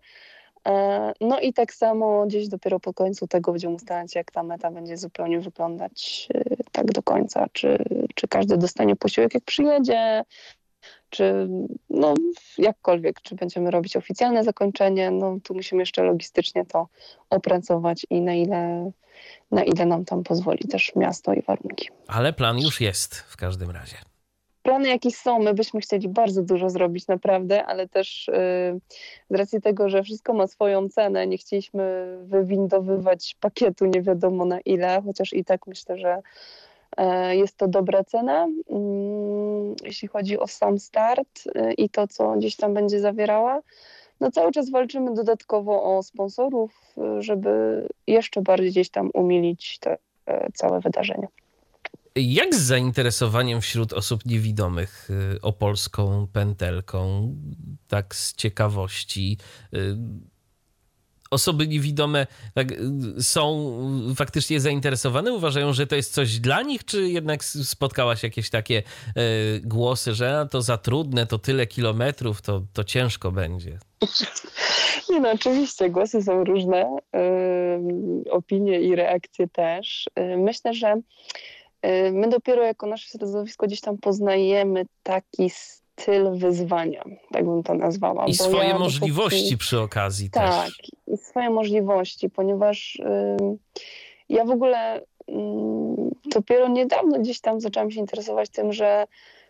[0.67, 4.71] E, no i tak samo gdzieś dopiero po końcu tego będziemy ustalać, jak ta meta
[4.71, 7.47] będzie zupełnie wyglądać e, tak do końca.
[7.53, 7.77] Czy,
[8.15, 10.23] czy każdy dostanie posiłek, jak przyjedzie,
[11.09, 11.47] czy
[11.89, 12.13] no
[12.57, 16.87] jakkolwiek, czy będziemy robić oficjalne zakończenie, no tu musimy jeszcze logistycznie to
[17.29, 18.91] opracować i na ile,
[19.51, 21.89] na ile nam tam pozwoli też miasto i warunki.
[22.07, 24.12] Ale plan już jest w każdym razie
[24.63, 28.79] plany jakieś są, my byśmy chcieli bardzo dużo zrobić naprawdę, ale też yy,
[29.29, 34.59] z racji tego, że wszystko ma swoją cenę, nie chcieliśmy wywindowywać pakietu nie wiadomo na
[34.59, 36.21] ile, chociaż i tak myślę, że
[36.97, 42.31] yy, jest to dobra cena, yy, jeśli chodzi o sam start y, i to, co
[42.31, 43.61] gdzieś tam będzie zawierała.
[44.19, 49.93] No cały czas walczymy dodatkowo o sponsorów, y, żeby jeszcze bardziej gdzieś tam umilić te
[49.93, 49.97] y,
[50.53, 51.27] całe wydarzenie.
[52.15, 57.35] Jak z zainteresowaniem wśród osób niewidomych y, opolską pętelką,
[57.87, 59.37] tak z ciekawości?
[59.73, 59.97] Y,
[61.31, 63.75] osoby niewidome tak, y, są
[64.15, 68.83] faktycznie zainteresowane, uważają, że to jest coś dla nich, czy jednak spotkałaś jakieś takie
[69.63, 73.79] głosy, że to za trudne, to tyle kilometrów, to, to ciężko będzie?
[75.09, 76.97] Nie no, oczywiście głosy są różne,
[78.31, 80.09] opinie i reakcje też.
[80.37, 81.01] Myślę, że
[82.11, 88.25] my dopiero jako nasze środowisko gdzieś tam poznajemy taki styl wyzwania, tak bym to nazwała.
[88.25, 89.57] I swoje ja możliwości dopóki...
[89.57, 90.77] przy okazji tak, też.
[90.77, 93.01] Tak, i swoje możliwości, ponieważ
[94.29, 95.01] ja w ogóle
[96.25, 99.05] dopiero niedawno gdzieś tam zaczęłam się interesować tym, że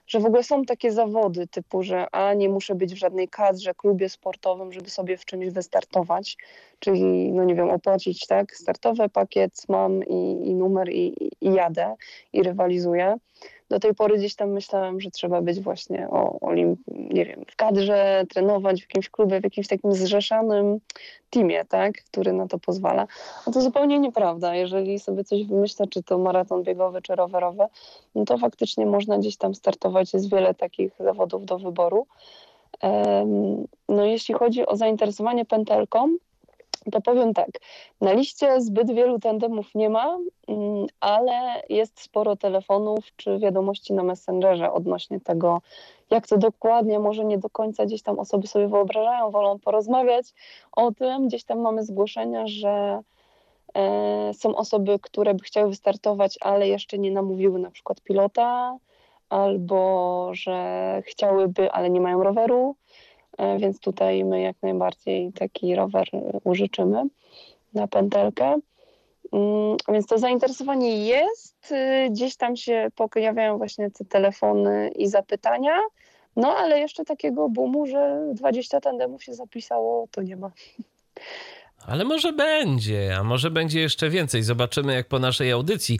[0.07, 3.73] że w ogóle są takie zawody typu, że a nie muszę być w żadnej kadrze,
[3.73, 6.37] klubie sportowym, żeby sobie w czymś wystartować,
[6.79, 11.95] czyli no nie wiem, opłacić tak, startowy pakiet mam i, i numer i, i jadę
[12.33, 13.15] i rywalizuję
[13.69, 16.53] do tej pory gdzieś tam myślałam, że trzeba być właśnie o, o
[16.87, 20.79] nie wiem, w kadrze, trenować w jakimś klubie, w jakimś takim zrzeszanym
[21.29, 23.07] teamie, tak, który na to pozwala.
[23.47, 24.55] No to zupełnie nieprawda.
[24.55, 27.63] Jeżeli sobie coś wymyślę, czy to maraton biegowy, czy rowerowy,
[28.15, 30.13] no to faktycznie można gdzieś tam startować.
[30.13, 32.07] Jest wiele takich zawodów do wyboru.
[33.89, 36.17] No jeśli chodzi o zainteresowanie pętelką,
[36.91, 37.49] to powiem tak,
[38.01, 40.17] na liście zbyt wielu tandemów nie ma,
[40.47, 45.61] mm, ale jest sporo telefonów czy wiadomości na Messengerze odnośnie tego,
[46.09, 50.25] jak to dokładnie, może nie do końca gdzieś tam osoby sobie wyobrażają, wolą porozmawiać
[50.71, 51.27] o tym.
[51.27, 52.99] Gdzieś tam mamy zgłoszenia, że
[53.73, 58.77] e, są osoby, które by chciały wystartować, ale jeszcze nie namówiły na przykład pilota,
[59.29, 62.75] albo że chciałyby, ale nie mają roweru
[63.59, 66.07] więc tutaj my jak najbardziej taki rower
[66.43, 67.03] użyczymy
[67.73, 68.55] na pętelkę.
[69.33, 75.79] Mm, więc to zainteresowanie jest, y, gdzieś tam się pojawiają właśnie te telefony i zapytania,
[76.35, 80.51] no ale jeszcze takiego boomu, że 20 tandemów się zapisało, to nie ma.
[81.87, 84.43] Ale może będzie, a może będzie jeszcze więcej.
[84.43, 85.99] Zobaczymy jak po naszej audycji,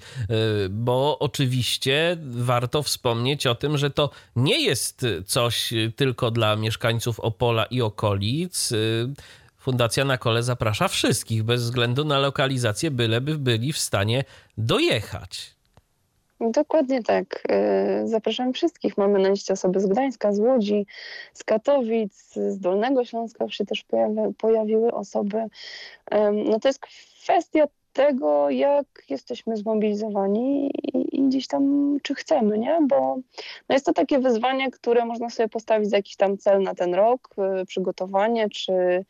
[0.66, 7.20] y, bo oczywiście warto wspomnieć o tym, że to nie jest coś tylko dla mieszkańców
[7.20, 8.72] Opola i okolic.
[8.72, 9.14] Y,
[9.64, 14.24] Fundacja na kole zaprasza wszystkich, bez względu na lokalizację, byleby byli w stanie
[14.58, 15.53] dojechać.
[16.40, 17.44] Dokładnie tak.
[17.50, 18.98] E, zapraszam wszystkich.
[18.98, 20.86] Mamy na liście osoby z Gdańska, z Łodzi,
[21.34, 25.46] z Katowic, z Dolnego Śląska się też pojawi, pojawiły osoby.
[26.46, 32.80] No to jest kwestia tego, jak jesteśmy zmobilizowani i, i gdzieś tam, czy chcemy, nie?
[32.88, 33.18] Bo
[33.70, 36.96] no jest to takie wyzwanie, które można sobie postawić za jakiś tam cel na ten
[36.96, 37.30] rok,
[37.62, 39.06] y, przygotowanie, czy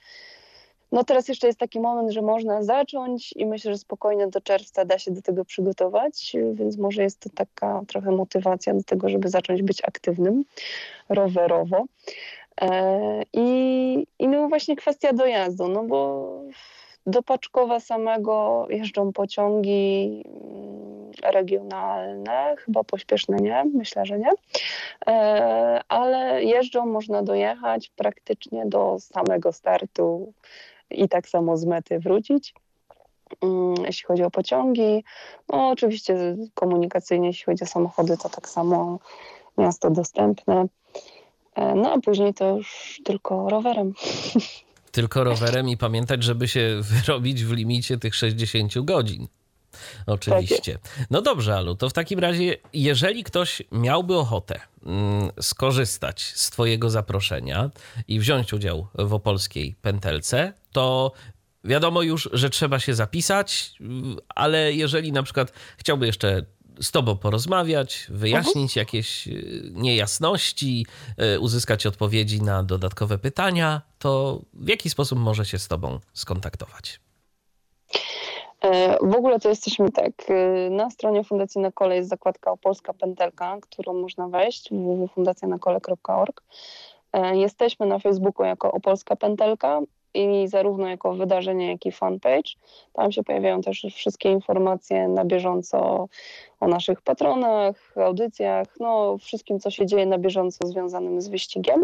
[0.93, 4.85] no teraz jeszcze jest taki moment, że można zacząć i myślę, że spokojnie do czerwca
[4.85, 9.29] da się do tego przygotować, więc może jest to taka trochę motywacja do tego, żeby
[9.29, 10.45] zacząć być aktywnym
[11.09, 11.85] rowerowo.
[12.61, 16.29] E, I, i no właśnie kwestia dojazdu, no bo
[17.07, 24.31] do Paczkowa samego jeżdżą pociągi mm, regionalne, chyba pośpieszne nie, myślę, że nie,
[25.07, 30.33] e, ale jeżdżą, można dojechać praktycznie do samego startu
[30.89, 32.53] i tak samo z mety wrócić.
[33.41, 35.03] Mm, jeśli chodzi o pociągi,
[35.49, 38.99] no oczywiście komunikacyjnie, jeśli chodzi o samochody, to tak samo
[39.57, 40.65] miasto dostępne.
[41.55, 43.93] E, no a później to już tylko rowerem.
[44.91, 49.27] Tylko rowerem i pamiętać, żeby się wyrobić w limicie tych 60 godzin.
[50.05, 50.77] Oczywiście.
[51.09, 56.89] No dobrze, Alu, to w takim razie, jeżeli ktoś miałby ochotę mm, skorzystać z Twojego
[56.89, 57.69] zaproszenia
[58.07, 61.11] i wziąć udział w opolskiej pętelce, to
[61.63, 63.73] wiadomo już, że trzeba się zapisać,
[64.29, 66.45] ale jeżeli na przykład chciałby jeszcze
[66.81, 68.77] z Tobą porozmawiać, wyjaśnić uh-huh.
[68.77, 70.85] jakieś y, niejasności,
[71.35, 76.99] y, uzyskać odpowiedzi na dodatkowe pytania, to w jaki sposób może się z Tobą skontaktować?
[78.63, 82.93] E, w ogóle to jesteśmy tak, e, na stronie Fundacji na Kole jest zakładka Opolska
[82.93, 86.43] Pętelka, którą można wejść, www.fundacjanakole.org.
[87.13, 89.79] E, jesteśmy na Facebooku jako Opolska Pętelka
[90.13, 92.51] i zarówno jako wydarzenie, jak i fanpage.
[92.93, 96.07] Tam się pojawiają też wszystkie informacje na bieżąco
[96.59, 101.83] o naszych patronach, audycjach, no wszystkim, co się dzieje na bieżąco związanym z wyścigiem.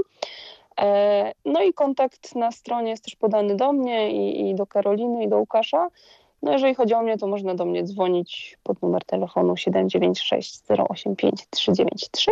[1.45, 5.27] No i kontakt na stronie jest też podany do mnie i, i do Karoliny i
[5.27, 5.89] do Łukasza.
[6.41, 11.47] No jeżeli chodzi o mnie, to można do mnie dzwonić pod numer telefonu 796 085
[11.49, 12.31] 393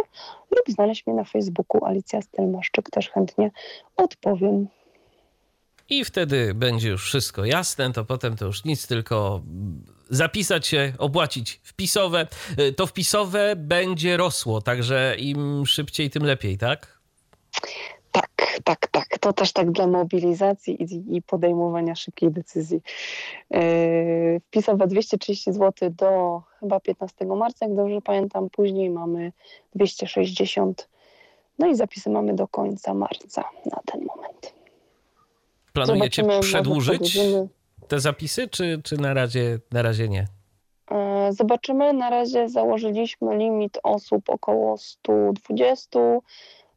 [0.52, 3.52] lub znaleźć mnie na Facebooku Alicja Stelmaszczyk, też chętnie
[3.96, 4.68] odpowiem.
[5.90, 9.42] I wtedy będzie już wszystko jasne, to potem to już nic, tylko
[10.10, 12.28] zapisać się, opłacić wpisowe.
[12.76, 17.00] To wpisowe będzie rosło, także im szybciej, tym lepiej, tak?
[18.64, 19.20] Tak, tak.
[19.20, 22.82] To też tak dla mobilizacji i, i podejmowania szybkiej decyzji.
[23.52, 23.60] Yy,
[24.48, 28.50] wpisowe 230 zł do chyba 15 marca, jak dobrze pamiętam.
[28.50, 29.32] Później mamy
[29.76, 30.90] 260.
[31.60, 34.54] No i zapisy mamy do końca marca na ten moment.
[35.74, 37.20] Planujecie Zobaczymy, przedłużyć
[37.88, 40.28] te zapisy, czy, czy na, razie, na razie nie?
[40.92, 41.94] Yy, zobaczymy.
[41.94, 46.00] Na razie założyliśmy limit osób około 120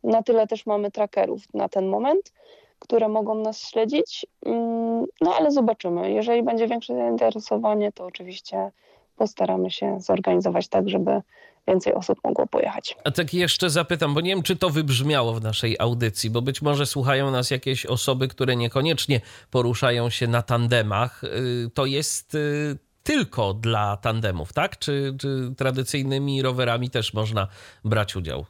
[0.05, 2.33] na tyle też mamy trackerów na ten moment,
[2.79, 4.27] które mogą nas śledzić.
[4.47, 6.13] Mm, no ale zobaczymy.
[6.13, 8.71] Jeżeli będzie większe zainteresowanie, to oczywiście
[9.17, 11.21] postaramy się zorganizować tak, żeby
[11.69, 12.97] więcej osób mogło pojechać.
[13.05, 16.63] A tak jeszcze zapytam, bo nie wiem, czy to wybrzmiało w naszej audycji, bo być
[16.63, 21.25] może słuchają nas jakieś osoby, które niekoniecznie poruszają się na tandemach.
[21.25, 24.79] Y, to jest y, tylko dla tandemów, tak?
[24.79, 27.49] Czy, czy tradycyjnymi rowerami też można
[27.85, 28.45] brać udział?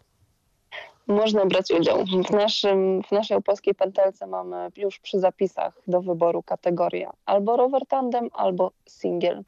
[1.11, 2.05] Można brać udział.
[2.05, 7.87] W, naszym, w naszej opolskiej pętelce mamy już przy zapisach do wyboru kategoria albo rower
[7.87, 9.43] tandem, albo single.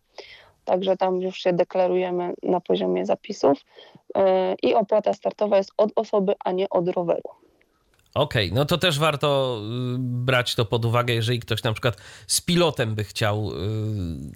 [0.64, 3.58] Także tam już się deklarujemy na poziomie zapisów
[4.16, 4.22] yy,
[4.62, 7.30] i opłata startowa jest od osoby, a nie od roweru.
[8.14, 9.60] Okej, okay, no to też warto
[9.94, 11.96] y, brać to pod uwagę, jeżeli ktoś na przykład
[12.26, 13.54] z pilotem by chciał y,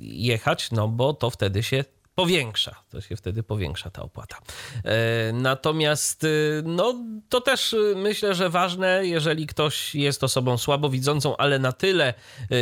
[0.00, 1.84] jechać, no bo to wtedy się
[2.16, 2.74] powiększa.
[2.90, 4.36] To się wtedy powiększa ta opłata.
[4.84, 6.94] E, natomiast y, no,
[7.28, 12.14] to też myślę, że ważne, jeżeli ktoś jest osobą słabowidzącą, ale na tyle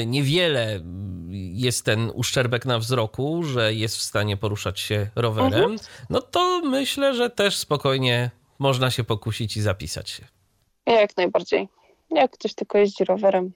[0.06, 0.80] niewiele
[1.52, 5.78] jest ten uszczerbek na wzroku, że jest w stanie poruszać się rowerem, mhm.
[6.10, 10.24] no to myślę, że też spokojnie można się pokusić i zapisać się.
[10.86, 11.68] Jak najbardziej.
[12.10, 13.52] Jak ktoś tylko jeździ rowerem,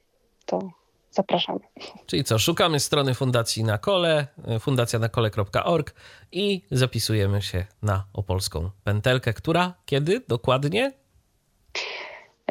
[0.47, 0.71] to
[1.11, 1.61] zapraszamy.
[2.07, 4.27] Czyli co, szukamy strony Fundacji na Kole,
[4.61, 5.95] fundacjanakole.org
[6.33, 10.93] i zapisujemy się na opolską pętelkę, która kiedy dokładnie?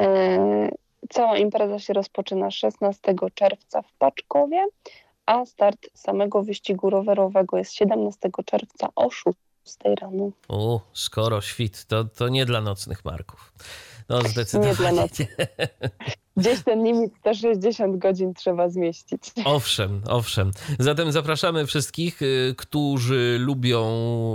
[0.00, 0.68] E,
[1.08, 4.66] cała impreza się rozpoczyna 16 czerwca w Paczkowie,
[5.26, 9.36] a start samego wyścigu rowerowego jest 17 czerwca o 6
[10.00, 10.30] rano.
[10.48, 13.52] O, skoro świt, to, to nie dla nocnych marków.
[14.08, 14.70] No zdecydowanie.
[14.70, 15.26] Nie dla nocy.
[16.36, 19.22] Gdzieś ten limit 160 godzin trzeba zmieścić.
[19.44, 20.50] Owszem, owszem.
[20.78, 23.84] Zatem zapraszamy wszystkich, y, którzy lubią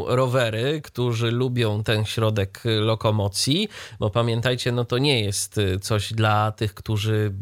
[0.07, 3.67] rowery, którzy lubią ten środek lokomocji,
[3.99, 7.33] bo pamiętajcie, no to nie jest y, coś dla tych, którzy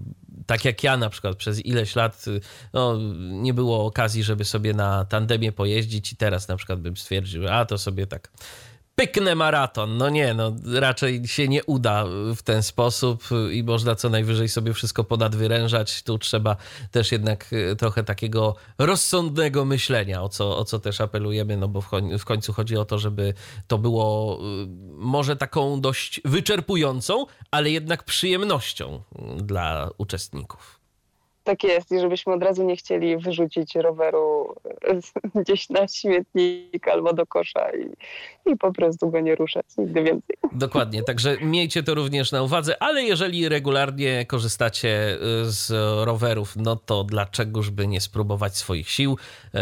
[0.45, 2.41] tak jak ja na przykład przez ileś lat y,
[2.73, 7.47] no, nie było okazji, żeby sobie na tandemie pojeździć i teraz na przykład bym stwierdził,
[7.47, 8.31] a to sobie tak
[8.95, 9.97] pyknę maraton.
[9.97, 14.73] No nie, no raczej się nie uda w ten sposób i można co najwyżej sobie
[14.73, 16.03] wszystko ponadwyrężać.
[16.03, 16.57] Tu trzeba
[16.91, 21.81] też jednak e, trochę takiego rozsądnego myślenia, o co, o co też apelujemy, no bo
[22.19, 23.33] w końcu chodzi o to, żeby
[23.67, 29.03] to było e, może taką dość wyczerpującą, ale jednak przyjemnością
[29.37, 30.80] dla uczestników
[31.43, 34.55] tak jest i żebyśmy od razu nie chcieli wyrzucić roweru
[35.41, 37.89] gdzieś na śmietnik albo do kosza i,
[38.51, 40.37] i po prostu go nie ruszać nigdy więcej.
[40.51, 45.71] Dokładnie, także miejcie to również na uwadze, ale jeżeli regularnie korzystacie y, z
[46.05, 49.17] rowerów, no to dlaczegoż by nie spróbować swoich sił?
[49.55, 49.59] Y,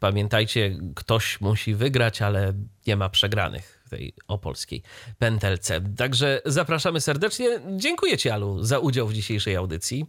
[0.00, 2.52] pamiętajcie, ktoś musi wygrać, ale
[2.86, 4.82] nie ma przegranych w tej opolskiej
[5.18, 5.80] pętelce.
[5.96, 7.60] Także zapraszamy serdecznie.
[7.76, 10.06] Dziękuję Ci, Alu, za udział w dzisiejszej audycji.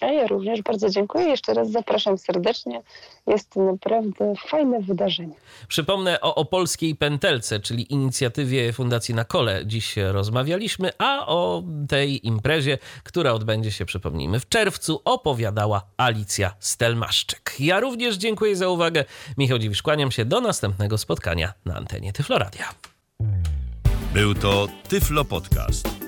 [0.00, 1.28] A ja również bardzo dziękuję.
[1.28, 2.82] Jeszcze raz zapraszam serdecznie.
[3.26, 5.34] Jest to naprawdę fajne wydarzenie.
[5.68, 9.66] Przypomnę o Opolskiej Pętelce, czyli inicjatywie Fundacji Na Kole.
[9.66, 17.54] Dziś rozmawialiśmy, a o tej imprezie, która odbędzie się, przypomnijmy, w czerwcu, opowiadała Alicja Stelmaszczyk.
[17.60, 19.04] Ja również dziękuję za uwagę.
[19.38, 20.24] Michał Dziwisz, kłaniam się.
[20.24, 22.64] Do następnego spotkania na antenie Tyfloradia.
[24.14, 26.07] Był to Tyflo Podcast.